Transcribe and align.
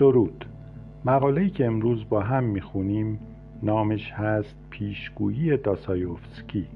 درود. 0.00 0.44
مقاله‌ای 1.04 1.50
که 1.50 1.66
امروز 1.66 2.08
با 2.08 2.20
هم 2.20 2.44
می‌خونیم 2.44 3.18
نامش 3.62 4.12
هست 4.12 4.56
پیشگویی 4.70 5.56
داسایوفسکی. 5.56 6.66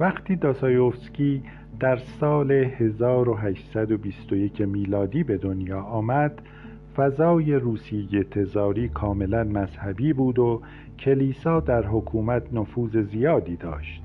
وقتی 0.00 0.36
داسایوفسکی 0.36 1.42
در 1.80 1.96
سال 1.96 2.52
1821 2.52 4.60
میلادی 4.60 5.22
به 5.22 5.36
دنیا 5.36 5.82
آمد 5.82 6.42
فضای 6.96 7.54
روسیه 7.54 8.24
تزاری 8.24 8.88
کاملا 8.88 9.44
مذهبی 9.44 10.12
بود 10.12 10.38
و 10.38 10.62
کلیسا 10.98 11.60
در 11.60 11.86
حکومت 11.86 12.54
نفوذ 12.54 12.96
زیادی 12.96 13.56
داشت. 13.56 14.02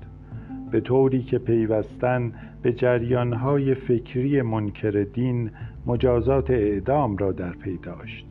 به 0.71 0.81
طوری 0.81 1.23
که 1.23 1.37
پیوستن 1.37 2.33
به 2.61 2.73
جریانهای 2.73 3.75
فکری 3.75 4.41
منکر 4.41 5.05
دین 5.13 5.51
مجازات 5.85 6.49
اعدام 6.49 7.17
را 7.17 7.31
در 7.31 7.51
پی 7.51 7.77
داشت. 7.77 8.25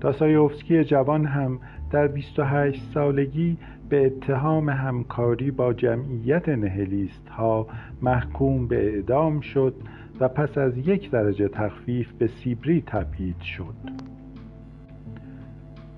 داسایوفسکی 0.00 0.84
جوان 0.84 1.24
هم 1.24 1.58
در 1.90 2.06
28 2.06 2.82
سالگی 2.94 3.56
به 3.88 4.06
اتهام 4.06 4.68
همکاری 4.68 5.50
با 5.50 5.72
جمعیت 5.72 6.48
نهلیست 6.48 7.28
ها 7.28 7.66
محکوم 8.02 8.66
به 8.66 8.94
اعدام 8.94 9.40
شد 9.40 9.74
و 10.20 10.28
پس 10.28 10.58
از 10.58 10.78
یک 10.78 11.10
درجه 11.10 11.48
تخفیف 11.48 12.12
به 12.12 12.26
سیبری 12.26 12.82
تبعید 12.86 13.40
شد. 13.40 13.74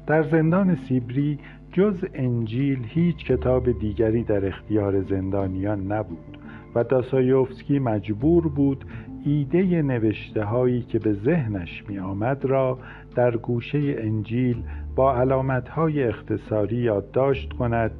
در 0.06 0.22
زندان 0.22 0.74
سیبری 0.88 1.38
جز 1.72 2.04
انجیل 2.14 2.78
هیچ 2.88 3.24
کتاب 3.24 3.78
دیگری 3.78 4.22
در 4.22 4.46
اختیار 4.46 5.02
زندانیان 5.02 5.92
نبود 5.92 6.38
و 6.74 6.84
داسایوفسکی 6.84 7.78
مجبور 7.78 8.48
بود 8.48 8.84
ایده 9.24 9.82
نوشته 9.82 10.44
هایی 10.44 10.82
که 10.82 10.98
به 10.98 11.12
ذهنش 11.12 11.84
می 11.88 11.98
آمد 11.98 12.44
را 12.44 12.78
در 13.14 13.36
گوشه 13.36 13.96
انجیل 13.98 14.62
با 14.96 15.16
علامت 15.16 15.68
های 15.68 16.04
اختصاری 16.04 16.76
یادداشت 16.76 17.52
کند 17.52 17.90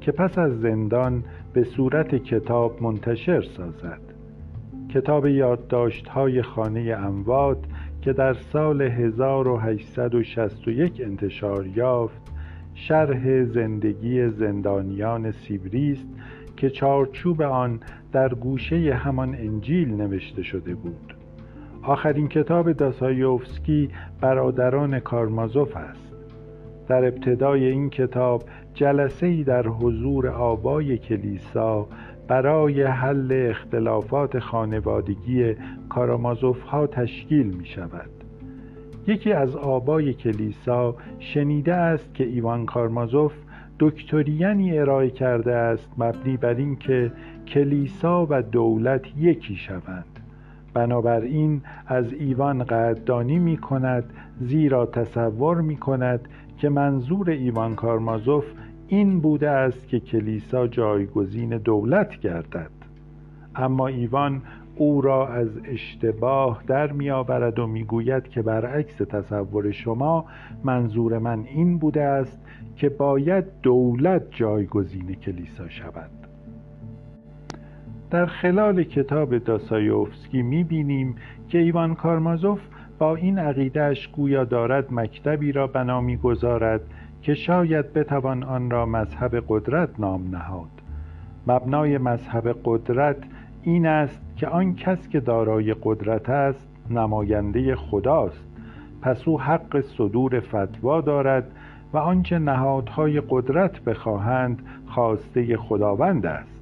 که 0.00 0.12
پس 0.12 0.38
از 0.38 0.60
زندان 0.60 1.24
به 1.52 1.64
صورت 1.64 2.14
کتاب 2.14 2.82
منتشر 2.82 3.40
سازد. 3.40 4.00
کتاب 4.94 5.26
یادداشت 5.26 6.08
های 6.08 6.42
خانه 6.42 6.80
اموات 6.80 7.58
که 8.02 8.12
در 8.12 8.34
سال 8.34 8.82
1861 8.82 11.00
انتشار 11.00 11.66
یافت 11.66 12.22
شرح 12.74 13.44
زندگی 13.44 14.28
زندانیان 14.28 15.30
سیبری 15.30 15.92
است 15.92 16.08
که 16.56 16.70
چارچوب 16.70 17.42
آن 17.42 17.80
در 18.12 18.28
گوشه 18.28 18.94
همان 18.94 19.34
انجیل 19.34 19.94
نوشته 19.94 20.42
شده 20.42 20.74
بود. 20.74 21.14
آخرین 21.82 22.28
کتاب 22.28 22.72
داسایوفسکی 22.72 23.90
برادران 24.20 25.00
کارمازوف 25.00 25.76
است. 25.76 26.06
در 26.88 27.04
ابتدای 27.04 27.64
این 27.64 27.90
کتاب 27.90 28.42
جلسه 28.74 29.26
ای 29.26 29.44
در 29.44 29.66
حضور 29.66 30.28
آبای 30.28 30.98
کلیسا 30.98 31.86
برای 32.28 32.82
حل 32.82 33.46
اختلافات 33.50 34.38
خانوادگی 34.38 35.54
کارامازوف 35.88 36.62
ها 36.62 36.86
تشکیل 36.86 37.46
می 37.46 37.66
شود 37.66 38.10
یکی 39.06 39.32
از 39.32 39.56
آبای 39.56 40.14
کلیسا 40.14 40.96
شنیده 41.18 41.74
است 41.74 42.14
که 42.14 42.24
ایوان 42.24 42.66
کارمازوف 42.66 43.32
دکتریانی 43.78 44.78
ارائه 44.78 45.10
کرده 45.10 45.54
است 45.54 45.88
مبنی 45.98 46.36
بر 46.36 46.54
اینکه 46.54 47.12
کلیسا 47.46 48.26
و 48.30 48.42
دولت 48.42 49.16
یکی 49.16 49.56
شوند. 49.56 50.20
بنابراین 50.74 51.62
از 51.86 52.12
ایوان 52.12 52.64
قدردانی 52.64 53.38
می 53.38 53.56
کند 53.56 54.04
زیرا 54.40 54.86
تصور 54.86 55.60
می 55.60 55.76
کند 55.76 56.28
که 56.58 56.68
منظور 56.68 57.30
ایوان 57.30 57.74
کارمازوف 57.74 58.44
این 58.88 59.20
بوده 59.20 59.50
است 59.50 59.88
که 59.88 60.00
کلیسا 60.00 60.66
جایگزین 60.66 61.48
دولت 61.48 62.20
گردد. 62.20 62.70
اما 63.56 63.86
ایوان 63.86 64.42
او 64.76 65.00
را 65.00 65.28
از 65.28 65.48
اشتباه 65.64 66.62
در 66.66 66.92
میآورد 66.92 67.58
و 67.58 67.66
می‌گوید 67.66 68.28
که 68.28 68.42
برعکس 68.42 68.96
تصور 68.96 69.70
شما 69.70 70.24
منظور 70.64 71.18
من 71.18 71.44
این 71.44 71.78
بوده 71.78 72.02
است 72.02 72.40
که 72.76 72.88
باید 72.88 73.44
دولت 73.62 74.22
جایگزین 74.30 75.14
کلیسا 75.14 75.68
شود. 75.68 76.10
در 78.10 78.26
خلال 78.26 78.82
کتاب 78.82 79.38
داسایوفسکی 79.38 80.42
می‌بینیم 80.42 81.16
که 81.48 81.58
ایوان 81.58 81.94
کارمازوف 81.94 82.60
با 82.98 83.16
این 83.16 83.38
عقیدهش 83.38 84.08
گویا 84.08 84.44
دارد 84.44 84.92
مکتبی 84.92 85.52
را 85.52 85.66
بنا 85.66 86.00
می‌گذارد 86.00 86.80
که 87.22 87.34
شاید 87.34 87.92
بتوان 87.92 88.42
آن 88.42 88.70
را 88.70 88.86
مذهب 88.86 89.44
قدرت 89.48 90.00
نام 90.00 90.28
نهاد. 90.30 90.70
مبنای 91.46 91.98
مذهب 91.98 92.56
قدرت 92.64 93.16
این 93.62 93.86
است 93.86 94.25
که 94.36 94.48
آن 94.48 94.74
کس 94.74 95.08
که 95.08 95.20
دارای 95.20 95.74
قدرت 95.82 96.30
است 96.30 96.68
نماینده 96.90 97.76
خداست. 97.76 98.44
پس 99.02 99.28
او 99.28 99.40
حق 99.40 99.80
صدور 99.80 100.40
فتوا 100.40 101.00
دارد 101.00 101.50
و 101.92 101.98
آنچه 101.98 102.38
نهادهای 102.38 103.22
قدرت 103.28 103.80
بخواهند 103.80 104.62
خواسته 104.86 105.56
خداوند 105.56 106.26
است. 106.26 106.56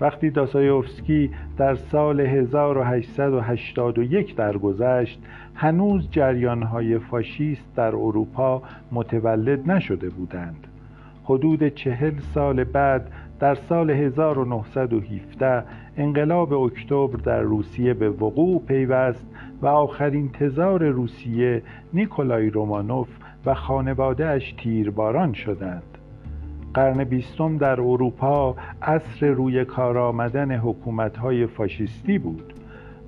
وقتی 0.00 0.30
داسایوفسکی 0.30 1.30
در 1.56 1.74
سال 1.74 2.20
1881 2.20 4.36
درگذشت 4.36 5.22
هنوز 5.54 6.10
جریانهای 6.10 6.98
فاشیست 6.98 7.76
در 7.76 7.96
اروپا 7.96 8.62
متولد 8.92 9.70
نشده 9.70 10.10
بودند. 10.10 10.66
حدود 11.24 11.68
چهل 11.68 12.18
سال 12.18 12.64
بعد 12.64 13.10
در 13.40 13.54
سال 13.54 13.90
1917 13.90 15.64
انقلاب 15.96 16.52
اکتبر 16.52 17.16
در 17.16 17.40
روسیه 17.40 17.94
به 17.94 18.10
وقوع 18.10 18.62
پیوست 18.66 19.26
و 19.62 19.66
آخرین 19.66 20.28
تزار 20.32 20.84
روسیه 20.84 21.62
نیکولای 21.92 22.50
رومانوف 22.50 23.08
و 23.46 23.54
خانوادهش 23.54 24.54
تیرباران 24.58 25.32
شدند. 25.32 25.82
قرن 26.74 27.04
بیستم 27.04 27.58
در 27.58 27.80
اروپا 27.80 28.56
عصر 28.82 29.26
روی 29.26 29.64
کار 29.64 29.98
آمدن 29.98 30.52
حکومت‌های 30.52 31.46
فاشیستی 31.46 32.18
بود. 32.18 32.52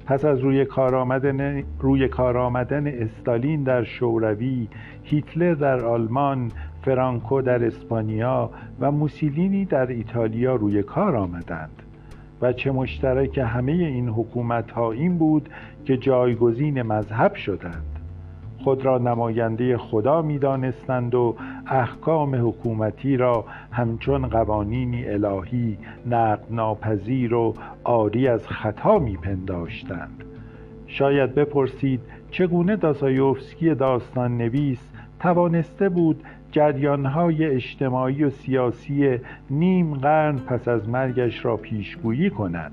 پس 0.07 0.25
از 0.25 0.41
روی 0.41 0.65
کار 0.65 0.95
آمدن, 0.95 1.63
روی 1.81 2.09
کار 2.09 2.39
آمدن 2.39 2.87
استالین 2.87 3.63
در 3.63 3.85
شوروی 3.85 4.69
هیتلر 5.03 5.55
در 5.55 5.85
آلمان 5.85 6.53
فرانکو 6.87 7.43
در 7.43 7.65
اسپانیا 7.65 8.51
و 8.81 8.91
موسولینی 8.91 9.65
در 9.65 9.87
ایتالیا 9.87 10.55
روی 10.55 10.83
کار 10.83 11.17
آمدند 11.17 11.83
و 12.43 12.53
چه 12.53 12.71
مشترک 12.71 13.39
همه 13.39 13.73
این 13.73 14.09
حکومت 14.09 14.71
ها 14.71 14.93
این 14.93 15.19
بود 15.19 15.49
که 15.85 15.97
جایگزین 15.97 16.83
مذهب 16.83 17.35
شدند. 17.35 17.99
خود 18.65 18.85
را 18.85 18.99
نماینده 18.99 19.77
خدا 19.77 20.23
می 20.23 20.39
دانستند 20.39 21.15
و 21.15 21.37
احکام 21.67 22.49
حکومتی 22.49 23.17
را 23.17 23.45
همچون 23.73 24.27
قوانینی 24.27 25.09
الهی 25.09 25.79
نقد 26.07 26.45
ناپذیر 26.51 27.35
و 27.35 27.55
آری 27.85 28.29
از 28.29 28.49
خطا 28.49 28.99
می 28.99 29.17
پنداشتند 29.17 30.25
شاید 30.87 31.35
بپرسید 31.35 32.01
چگونه 32.31 32.77
داسایوفسکی 32.77 33.75
داستان 33.75 34.39
نویس 34.39 34.81
توانسته 35.21 35.89
بود 35.89 36.23
جریانهای 36.57 37.45
اجتماعی 37.45 38.25
و 38.25 38.31
سیاسی 38.31 39.19
نیم 39.51 39.95
قرن 39.95 40.37
پس 40.39 40.69
از 40.69 40.89
مرگش 40.89 41.45
را 41.45 41.57
پیشگویی 41.57 42.31
کند. 42.31 42.73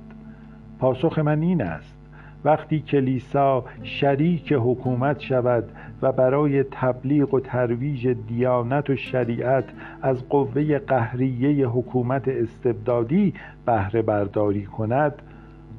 پاسخ 0.79 1.19
من 1.19 1.41
این 1.41 1.61
است. 1.61 1.97
وقتی 2.45 2.79
کلیسا 2.79 3.65
شریک 3.83 4.53
حکومت 4.53 5.19
شود 5.19 5.63
و 6.01 6.11
برای 6.11 6.63
تبلیغ 6.63 7.33
و 7.33 7.39
ترویج 7.39 8.07
دیانت 8.07 8.89
و 8.89 8.95
شریعت 8.95 9.65
از 10.01 10.29
قوه 10.29 10.79
قهریه 10.79 11.67
حکومت 11.67 12.27
استبدادی 12.27 13.33
بهره 13.65 14.01
برداری 14.01 14.65
کند 14.65 15.21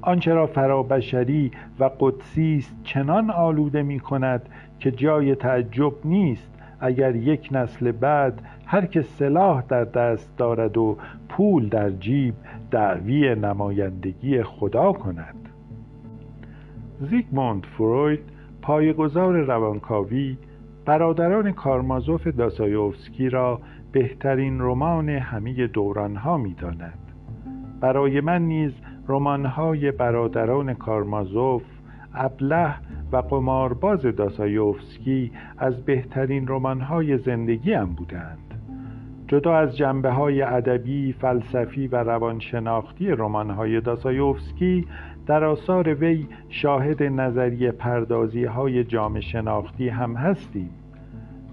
آنچه 0.02 0.34
را 0.34 0.46
فرابشری 0.46 1.50
و 1.78 1.90
قدسی 2.00 2.56
است 2.58 2.76
چنان 2.82 3.30
آلوده 3.30 3.82
می 3.82 4.00
کند 4.00 4.48
که 4.80 4.90
جای 4.90 5.34
تعجب 5.34 5.92
نیست 6.04 6.53
اگر 6.84 7.16
یک 7.16 7.48
نسل 7.52 7.92
بعد 7.92 8.42
هر 8.66 8.86
که 8.86 9.02
سلاح 9.02 9.62
در 9.68 9.84
دست 9.84 10.36
دارد 10.36 10.76
و 10.76 10.96
پول 11.28 11.68
در 11.68 11.90
جیب 11.90 12.34
دعوی 12.70 13.34
نمایندگی 13.34 14.42
خدا 14.42 14.92
کند 14.92 15.48
زیگموند 17.00 17.66
فروید 17.66 18.20
پایگزار 18.62 19.40
روانکاوی 19.40 20.36
برادران 20.84 21.52
کارمازوف 21.52 22.26
داسایوفسکی 22.26 23.28
را 23.28 23.60
بهترین 23.92 24.60
رمان 24.60 25.08
همه 25.08 25.66
دورانها 25.66 26.36
می 26.36 26.54
داند. 26.54 26.98
برای 27.80 28.20
من 28.20 28.42
نیز 28.42 28.72
رمانهای 29.08 29.90
برادران 29.90 30.74
کارمازوف 30.74 31.62
ابله 32.14 32.74
و 33.12 33.16
قمارباز 33.16 34.02
داسایوفسکی 34.02 35.32
از 35.58 35.84
بهترین 35.84 36.44
رمان‌های 36.48 37.18
زندگی 37.18 37.72
هم 37.72 37.92
بودند. 37.92 38.38
جدا 39.28 39.56
از 39.56 39.76
جنبه 39.76 40.10
های 40.10 40.42
ادبی، 40.42 41.12
فلسفی 41.12 41.86
و 41.86 41.96
روانشناختی 41.96 43.10
رمان‌های 43.10 43.80
داسایوفسکی 43.80 44.86
در 45.26 45.44
آثار 45.44 45.94
وی 45.94 46.26
شاهد 46.48 47.02
نظریه 47.02 47.72
پردازی 47.72 48.44
های 48.44 48.84
جامعه 48.84 49.20
شناختی 49.20 49.88
هم 49.88 50.16
هستیم. 50.16 50.70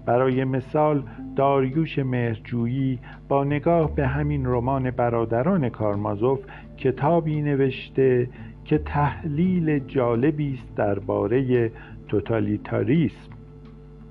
برای 0.06 0.44
مثال 0.44 1.02
داریوش 1.36 1.98
مهرجویی 1.98 2.98
با 3.28 3.44
نگاه 3.44 3.94
به 3.94 4.06
همین 4.06 4.46
رمان 4.46 4.90
برادران 4.90 5.68
کارمازوف 5.68 6.40
کتابی 6.76 7.42
نوشته 7.42 8.28
که 8.64 8.78
تحلیل 8.78 9.78
جالبی 9.78 10.54
است 10.54 10.76
درباره 10.76 11.70
توتالیتاریسم. 12.08 13.32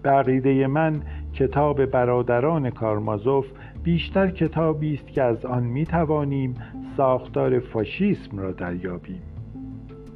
به 0.03 0.09
عقیده 0.09 0.67
من 0.67 1.01
کتاب 1.33 1.85
برادران 1.85 2.69
کارمازوف 2.69 3.45
بیشتر 3.83 4.29
کتابی 4.29 4.93
است 4.93 5.07
که 5.07 5.21
از 5.21 5.45
آن 5.45 5.63
می 5.63 5.85
توانیم 5.85 6.55
ساختار 6.97 7.59
فاشیسم 7.59 8.37
را 8.37 8.51
دریابیم. 8.51 9.21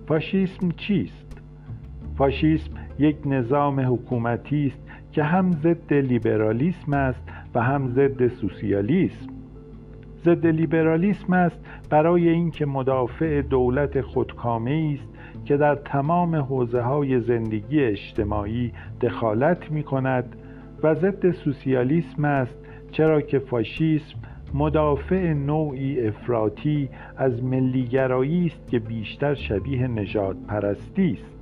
فاشیسم 0.07 0.71
چیست؟ 0.71 1.41
فاشیسم 2.17 2.71
یک 2.99 3.17
نظام 3.25 3.79
حکومتی 3.79 4.67
است 4.67 4.79
که 5.11 5.23
هم 5.23 5.51
ضد 5.51 5.93
لیبرالیسم 5.93 6.93
است 6.93 7.23
و 7.55 7.61
هم 7.61 7.87
ضد 7.87 8.27
سوسیالیسم. 8.27 9.34
ضد 10.25 10.47
لیبرالیسم 10.47 11.33
است 11.33 11.59
برای 11.89 12.29
اینکه 12.29 12.65
مدافع 12.65 13.41
دولت 13.41 14.01
خودکامه 14.01 14.97
است 14.99 15.09
که 15.45 15.57
در 15.57 15.75
تمام 15.75 16.35
حوزه 16.35 16.81
های 16.81 17.19
زندگی 17.19 17.83
اجتماعی 17.83 18.71
دخالت 19.01 19.71
می 19.71 19.83
کند 19.83 20.35
و 20.83 20.95
ضد 20.95 21.31
سوسیالیسم 21.31 22.25
است 22.25 22.57
چرا 22.91 23.21
که 23.21 23.39
فاشیسم 23.39 24.17
مدافع 24.53 25.33
نوعی 25.33 26.07
افراطی 26.07 26.89
از 27.17 27.43
ملیگرایی 27.43 28.45
است 28.45 28.69
که 28.71 28.79
بیشتر 28.79 29.33
شبیه 29.33 29.87
نجات 29.87 30.37
پرستی 30.47 31.11
است. 31.21 31.35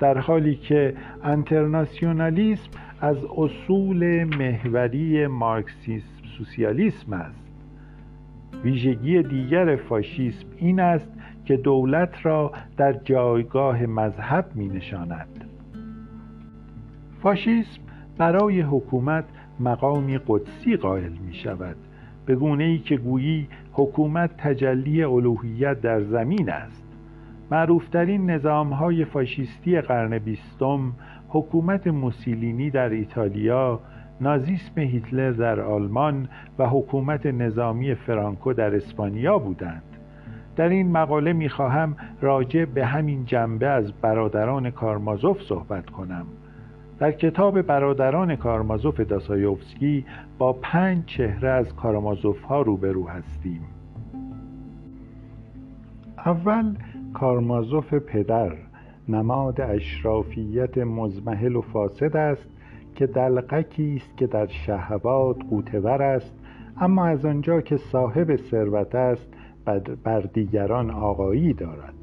در 0.00 0.18
حالی 0.18 0.54
که 0.54 0.94
انترناسیونالیسم 1.22 2.70
از 3.00 3.16
اصول 3.36 4.24
محوری 4.24 5.26
مارکسیسم 5.26 6.22
سوسیالیسم 6.38 7.12
است. 7.12 7.47
ویژگی 8.64 9.22
دیگر 9.22 9.76
فاشیسم 9.76 10.46
این 10.56 10.80
است 10.80 11.12
که 11.44 11.56
دولت 11.56 12.26
را 12.26 12.52
در 12.76 12.92
جایگاه 12.92 13.86
مذهب 13.86 14.46
می 14.54 14.68
نشاند 14.68 15.44
فاشیسم 17.22 17.80
برای 18.18 18.60
حکومت 18.60 19.24
مقامی 19.60 20.18
قدسی 20.26 20.76
قائل 20.76 21.12
می 21.12 21.34
شود 21.34 21.76
به 22.26 22.34
گونه 22.34 22.64
ای 22.64 22.78
که 22.78 22.96
گویی 22.96 23.48
حکومت 23.72 24.36
تجلی 24.36 25.04
الوهیت 25.04 25.80
در 25.80 26.02
زمین 26.02 26.50
است. 26.50 26.84
معروفترین 27.50 28.30
نظام 28.30 28.72
های 28.72 29.04
فاشیستی 29.04 29.80
قرن 29.80 30.18
بیستم 30.18 30.92
حکومت 31.28 31.86
موسولینی 31.86 32.70
در 32.70 32.88
ایتالیا 32.88 33.80
نازیسم 34.20 34.80
هیتلر 34.80 35.30
در 35.30 35.60
آلمان 35.60 36.28
و 36.58 36.66
حکومت 36.66 37.26
نظامی 37.26 37.94
فرانکو 37.94 38.52
در 38.52 38.76
اسپانیا 38.76 39.38
بودند. 39.38 39.82
در 40.56 40.68
این 40.68 40.92
مقاله 40.92 41.32
می‌خواهم 41.32 41.96
راجع 42.20 42.64
به 42.64 42.86
همین 42.86 43.24
جنبه 43.24 43.66
از 43.66 43.92
برادران 43.92 44.70
کارمازوف 44.70 45.42
صحبت 45.42 45.90
کنم. 45.90 46.26
در 46.98 47.12
کتاب 47.12 47.62
برادران 47.62 48.36
کارمازوف 48.36 49.00
داسایوفسکی 49.00 50.04
با 50.38 50.52
پنج 50.52 51.04
چهره 51.04 51.48
از 51.48 51.74
کارمازوف 51.74 52.42
ها 52.42 52.62
روبرو 52.62 53.08
هستیم. 53.08 53.60
اول 56.26 56.74
کارمازوف 57.14 57.94
پدر 57.94 58.52
نماد 59.08 59.60
اشرافیت 59.60 60.78
مزمحل 60.78 61.56
و 61.56 61.60
فاسد 61.60 62.16
است 62.16 62.48
که 62.98 63.06
دلقکی 63.06 63.94
است 63.96 64.16
که 64.16 64.26
در 64.26 64.46
شهوات 64.46 65.36
قوتور 65.50 66.02
است 66.02 66.34
اما 66.80 67.06
از 67.06 67.24
آنجا 67.24 67.60
که 67.60 67.76
صاحب 67.76 68.36
ثروت 68.36 68.94
است 68.94 69.28
بر 70.04 70.20
دیگران 70.20 70.90
آقایی 70.90 71.52
دارد. 71.52 71.94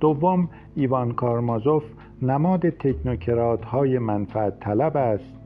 دوم 0.00 0.48
ایوان 0.74 1.12
کارمازوف 1.12 1.84
نماد 2.22 2.68
تکنوکرات 2.68 3.64
های 3.64 3.98
منفعت 3.98 4.60
طلب 4.60 4.96
است. 4.96 5.36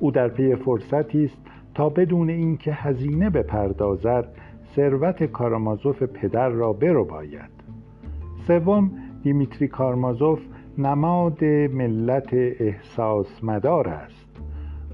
او 0.00 0.10
در 0.10 0.28
پی 0.28 0.54
فرصتی 0.54 1.24
است 1.24 1.38
تا 1.74 1.88
بدون 1.88 2.30
اینکه 2.30 2.72
هزینه 2.72 3.30
بپردازد 3.30 4.28
ثروت 4.76 5.24
کارمازوف 5.24 6.02
پدر 6.02 6.48
را 6.48 6.72
برو 6.72 7.04
باید 7.04 7.50
سوم 8.46 8.90
دیمیتری 9.22 9.68
کارمازوف 9.68 10.40
نماد 10.78 11.44
ملت 11.44 12.34
احساس 12.34 13.44
مدار 13.44 13.88
است. 13.88 14.28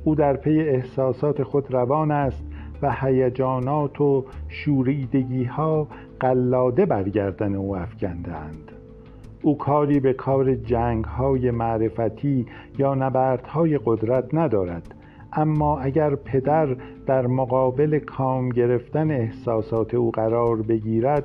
او 0.04 0.14
در 0.14 0.36
پی 0.36 0.60
احساسات 0.60 1.42
خود 1.42 1.74
روان 1.74 2.10
است 2.10 2.44
و 2.82 2.92
هیجانات 3.00 4.00
و 4.00 4.24
شوریدگی 4.48 5.44
ها 5.44 5.88
قلاده 6.20 6.86
برگردن 6.86 7.54
او 7.54 7.76
افکندند 7.76 8.72
او 9.42 9.58
کاری 9.58 10.00
به 10.00 10.12
کار 10.12 10.54
جنگ 10.54 11.04
های 11.04 11.50
معرفتی 11.50 12.46
یا 12.78 12.94
نبردهای 12.94 13.78
قدرت 13.84 14.34
ندارد 14.34 14.94
اما 15.32 15.78
اگر 15.78 16.14
پدر 16.14 16.76
در 17.06 17.26
مقابل 17.26 17.98
کام 17.98 18.48
گرفتن 18.48 19.10
احساسات 19.10 19.94
او 19.94 20.10
قرار 20.10 20.62
بگیرد 20.62 21.24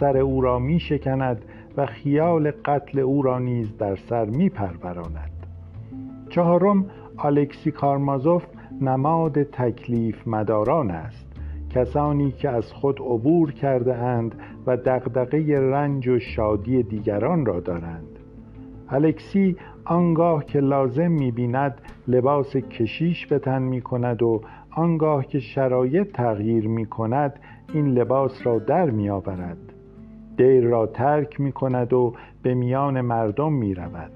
سر 0.00 0.16
او 0.16 0.40
را 0.40 0.58
می 0.58 0.80
شکند 0.80 1.44
و 1.76 1.86
خیال 1.86 2.50
قتل 2.50 2.98
او 2.98 3.22
را 3.22 3.38
نیز 3.38 3.76
در 3.76 3.96
سر 3.96 4.24
می 4.24 4.48
پروراند 4.48 5.46
چهارم 6.28 6.86
آلکسی 7.16 7.70
کارمازوف 7.70 8.46
نماد 8.80 9.42
تکلیف 9.42 10.28
مداران 10.28 10.90
است. 10.90 11.26
کسانی 11.70 12.32
که 12.32 12.48
از 12.48 12.72
خود 12.72 13.00
عبور 13.00 13.52
کرده 13.52 13.94
اند 13.94 14.34
و 14.66 14.76
دغدغه 14.76 15.60
رنج 15.60 16.08
و 16.08 16.18
شادی 16.18 16.82
دیگران 16.82 17.46
را 17.46 17.60
دارند. 17.60 18.18
الکسی 18.88 19.56
آنگاه 19.84 20.44
که 20.44 20.60
لازم 20.60 21.10
می‌بیند 21.10 21.80
لباس 22.08 22.56
کشیش 22.56 23.26
به 23.26 23.38
تن 23.38 23.62
می 23.62 23.80
کند 23.80 24.22
و 24.22 24.40
آنگاه 24.70 25.26
که 25.26 25.40
شرایط 25.40 26.12
تغییر 26.12 26.68
می 26.68 26.86
کند 26.86 27.40
این 27.72 27.86
لباس 27.86 28.46
را 28.46 28.58
در 28.58 28.90
می 28.90 29.10
آورد 29.10 29.69
دیر 30.40 30.64
را 30.64 30.86
ترک 30.86 31.40
می 31.40 31.52
کند 31.52 31.92
و 31.92 32.14
به 32.42 32.54
میان 32.54 33.00
مردم 33.00 33.52
می 33.52 33.74
رود 33.74 34.12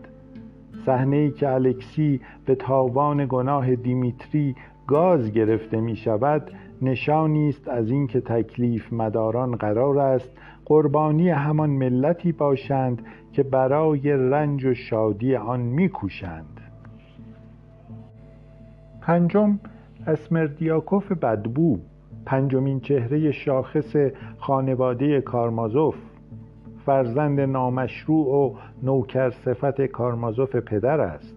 صحنه 0.87 1.17
ای 1.17 1.31
که 1.31 1.49
الکسی 1.49 2.21
به 2.47 2.55
تاوان 2.55 3.27
گناه 3.29 3.75
دیمیتری 3.75 4.57
گاز 4.87 5.33
گرفته 5.33 5.81
می 5.81 5.97
شود 5.97 6.51
نشانی 6.83 7.49
است 7.49 7.69
از 7.69 7.91
اینکه 7.91 8.21
تکلیف 8.21 8.93
مداران 8.93 9.57
قرار 9.57 9.99
است 9.99 10.31
قربانی 10.65 11.31
همان 11.31 11.71
ملتی 11.71 12.33
باشند 12.33 13.03
که 13.33 13.43
برای 13.43 14.13
رنج 14.13 14.65
و 14.65 14.75
شادی 14.75 15.37
آن 15.37 15.61
میکوشند. 15.61 16.61
پنجم 19.01 19.59
اسمردیاکوف 20.07 21.13
بدبو 21.13 21.79
پنجمین 22.27 22.81
چهره 22.81 23.33
شاخص 23.33 23.97
خانواده 24.39 25.21
کارمازوف. 25.21 25.95
فرزند 26.87 27.41
نامشروع 27.41 28.27
و 28.27 28.55
نوکر 28.83 29.31
صفت 29.31 29.81
کارمازوف 29.81 30.57
پدر 30.57 31.01
است. 31.01 31.37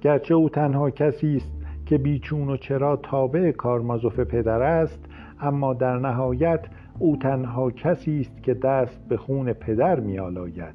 گرچه 0.00 0.34
او 0.34 0.48
تنها 0.48 0.90
کسی 0.90 1.36
است 1.36 1.52
که 1.86 1.98
بیچون 1.98 2.50
و 2.50 2.56
چرا 2.56 2.96
تابع 2.96 3.50
کارمازوف 3.50 4.20
پدر 4.20 4.62
است 4.62 5.04
اما 5.40 5.74
در 5.74 5.98
نهایت 5.98 6.60
او 6.98 7.16
تنها 7.16 7.70
کسی 7.70 8.20
است 8.20 8.42
که 8.42 8.54
دست 8.54 9.08
به 9.08 9.16
خون 9.16 9.52
پدر 9.52 10.00
میآلاید. 10.00 10.74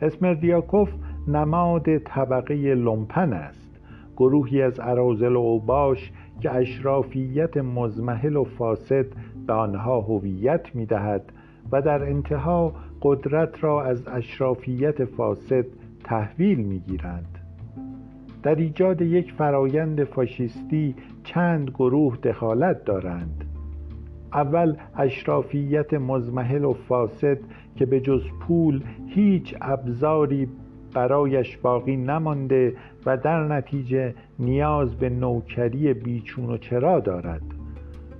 اسمردیاکوف 0.00 0.92
نماد 1.28 1.98
طبقه 1.98 2.74
لومپن 2.74 3.32
است 3.32 3.80
گروهی 4.16 4.62
از 4.62 4.80
ارازل 4.80 5.36
و 5.36 5.38
اوباش 5.38 6.12
که 6.40 6.50
اشرافیت 6.50 7.56
مزمحل 7.56 8.36
و 8.36 8.44
فاسد 8.44 9.06
به 9.46 9.52
آنها 9.52 10.00
هویت 10.00 10.74
می‌دهد 10.74 11.32
و 11.72 11.82
در 11.82 12.02
انتها 12.02 12.72
قدرت 13.02 13.64
را 13.64 13.84
از 13.84 14.08
اشرافیت 14.08 15.04
فاسد 15.04 15.66
تحویل 16.04 16.58
می‌گیرند. 16.58 17.38
در 18.42 18.54
ایجاد 18.54 19.02
یک 19.02 19.32
فرایند 19.32 20.04
فاشیستی 20.04 20.94
چند 21.24 21.70
گروه 21.70 22.16
دخالت 22.16 22.84
دارند. 22.84 23.44
اول 24.32 24.76
اشرافیت 24.96 25.94
مزمحل 25.94 26.64
و 26.64 26.72
فاسد 26.72 27.38
که 27.76 27.86
به 27.86 28.00
جز 28.00 28.22
پول 28.40 28.82
هیچ 29.06 29.56
ابزاری 29.60 30.48
برایش 30.94 31.56
باقی 31.56 31.96
نمانده 31.96 32.76
و 33.06 33.16
در 33.16 33.44
نتیجه 33.44 34.14
نیاز 34.38 34.94
به 34.94 35.08
نوکری 35.08 35.94
بیچون 35.94 36.50
و 36.50 36.56
چرا 36.56 37.00
دارد. 37.00 37.42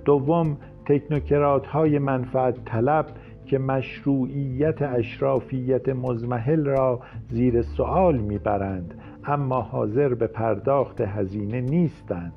دوم 0.05 0.57
تکنوکرات 0.85 1.67
های 1.67 1.99
منفعت 1.99 2.65
طلب 2.65 3.05
که 3.45 3.57
مشروعیت 3.57 4.81
اشرافیت 4.81 5.89
مزمحل 5.89 6.65
را 6.65 6.99
زیر 7.29 7.61
سوال 7.61 8.17
می‌برند 8.17 8.93
اما 9.25 9.61
حاضر 9.61 10.13
به 10.13 10.27
پرداخت 10.27 11.01
هزینه 11.01 11.61
نیستند. 11.61 12.33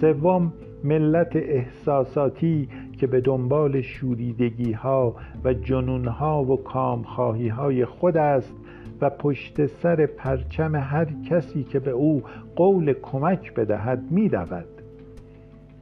سوم 0.00 0.52
ملت 0.84 1.36
احساساتی 1.36 2.68
که 2.98 3.06
به 3.06 3.20
دنبال 3.20 3.80
شوریدگی 3.80 4.72
ها 4.72 5.14
و 5.44 5.54
جنون 5.54 6.04
ها 6.04 6.44
و 6.44 6.62
کامخواهی 6.62 7.48
های 7.48 7.84
خود 7.84 8.16
است 8.16 8.54
و 9.00 9.10
پشت 9.10 9.66
سر 9.66 10.06
پرچم 10.06 10.76
هر 10.76 11.06
کسی 11.30 11.64
که 11.64 11.78
به 11.78 11.90
او 11.90 12.22
قول 12.56 12.92
کمک 12.92 13.54
بدهد 13.54 14.02
می 14.10 14.28
دود 14.28 14.77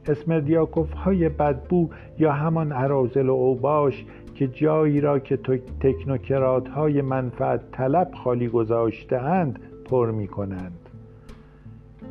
اسمردیاکوف 0.09 0.93
های 0.93 1.29
بدبو 1.29 1.89
یا 2.19 2.31
همان 2.31 2.71
عرازل 2.71 3.29
و 3.29 3.33
اوباش 3.33 4.05
که 4.35 4.47
جایی 4.47 5.01
را 5.01 5.19
که 5.19 5.37
تکنوکرات 5.79 6.69
های 6.69 7.01
منفعت 7.01 7.71
طلب 7.71 8.11
خالی 8.23 8.47
گذاشته 8.47 9.17
اند 9.17 9.59
پر 9.85 10.11
می 10.11 10.27
کنند 10.27 10.89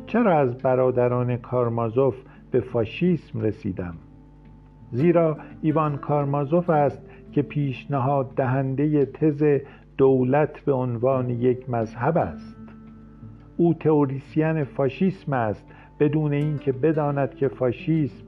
چرا 0.07 0.39
از 0.39 0.57
برادران 0.57 1.37
کارمازوف 1.37 2.15
به 2.51 2.59
فاشیسم 2.59 3.41
رسیدم؟ 3.41 3.93
زیرا 4.91 5.37
ایوان 5.61 5.97
کارمازوف 5.97 6.69
است 6.69 7.01
که 7.31 7.41
پیشنهاد 7.41 8.35
دهنده 8.35 9.05
تز 9.05 9.43
دولت 9.97 10.59
به 10.59 10.73
عنوان 10.73 11.29
یک 11.29 11.69
مذهب 11.69 12.17
است. 12.17 12.57
او 13.57 13.73
تئوریسین 13.73 14.63
فاشیسم 14.63 15.33
است 15.33 15.65
بدون 15.99 16.33
اینکه 16.33 16.71
بداند 16.71 17.35
که 17.35 17.47
فاشیسم 17.47 18.23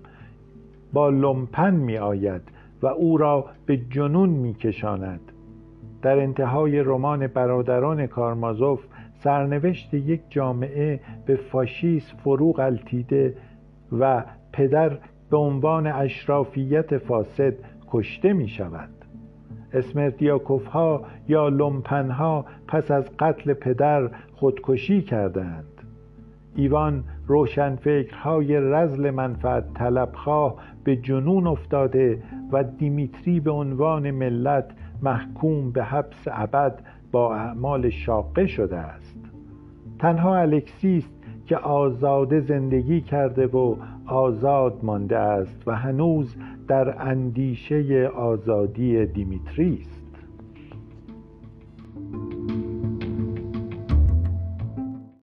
با 0.93 1.09
لومپن 1.09 1.75
می 1.75 1.97
آید 1.97 2.41
و 2.81 2.87
او 2.87 3.17
را 3.17 3.45
به 3.65 3.77
جنون 3.77 4.29
می 4.29 4.53
کشاند 4.53 5.31
در 6.01 6.19
انتهای 6.19 6.79
رمان 6.79 7.27
برادران 7.27 8.07
کارمازوف 8.07 8.85
سرنوشت 9.23 9.93
یک 9.93 10.21
جامعه 10.29 10.99
به 11.25 11.35
فاشیسم 11.35 12.17
فروغ 12.17 12.59
التیده 12.59 13.35
و 13.99 14.23
پدر 14.53 14.97
به 15.29 15.37
عنوان 15.37 15.87
اشرافیت 15.87 16.97
فاسد 16.97 17.53
کشته 17.91 18.33
می 18.33 18.47
شود 18.47 18.89
اسمرتیاکوف 19.73 20.65
ها 20.65 21.03
یا 21.27 21.49
لومپن 21.49 22.11
ها 22.11 22.45
پس 22.67 22.91
از 22.91 23.17
قتل 23.19 23.53
پدر 23.53 24.09
خودکشی 24.35 25.01
کردند 25.01 25.78
ایوان 26.59 27.03
روشنفکرهای 27.27 28.59
رزل 28.59 29.09
منفعت 29.11 29.73
طلبخواه 29.73 30.55
به 30.83 30.95
جنون 30.95 31.47
افتاده 31.47 32.23
و 32.51 32.63
دیمیتری 32.63 33.39
به 33.39 33.51
عنوان 33.51 34.11
ملت 34.11 34.65
محکوم 35.01 35.71
به 35.71 35.83
حبس 35.83 36.27
ابد 36.27 36.79
با 37.11 37.35
اعمال 37.35 37.89
شاقه 37.89 38.47
شده 38.47 38.77
است. 38.77 39.19
تنها 39.99 40.35
الکسیست 40.35 41.13
که 41.45 41.57
آزاده 41.57 42.39
زندگی 42.39 43.01
کرده 43.01 43.47
و 43.47 43.75
آزاد 44.05 44.79
مانده 44.83 45.17
است 45.17 45.67
و 45.67 45.75
هنوز 45.75 46.35
در 46.67 47.07
اندیشه 47.07 48.07
آزادی 48.07 49.05
دیمیتریست 49.05 49.98